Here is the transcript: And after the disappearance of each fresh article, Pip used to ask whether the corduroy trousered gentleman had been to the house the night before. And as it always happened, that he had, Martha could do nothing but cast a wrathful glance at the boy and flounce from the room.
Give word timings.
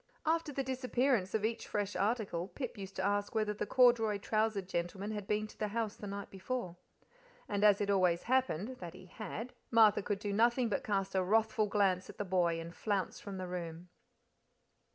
And 0.25 0.33
after 0.33 0.51
the 0.51 0.63
disappearance 0.63 1.35
of 1.35 1.45
each 1.45 1.67
fresh 1.67 1.95
article, 1.95 2.47
Pip 2.47 2.75
used 2.75 2.95
to 2.95 3.05
ask 3.05 3.35
whether 3.35 3.53
the 3.53 3.67
corduroy 3.67 4.17
trousered 4.17 4.67
gentleman 4.67 5.11
had 5.11 5.27
been 5.27 5.45
to 5.45 5.59
the 5.59 5.67
house 5.67 5.95
the 5.95 6.07
night 6.07 6.31
before. 6.31 6.77
And 7.47 7.63
as 7.63 7.79
it 7.81 7.91
always 7.91 8.23
happened, 8.23 8.77
that 8.79 8.95
he 8.95 9.05
had, 9.05 9.53
Martha 9.69 10.01
could 10.01 10.17
do 10.17 10.33
nothing 10.33 10.69
but 10.69 10.83
cast 10.83 11.13
a 11.13 11.23
wrathful 11.23 11.67
glance 11.67 12.09
at 12.09 12.17
the 12.17 12.25
boy 12.25 12.59
and 12.59 12.73
flounce 12.73 13.19
from 13.19 13.37
the 13.37 13.47
room. 13.47 13.89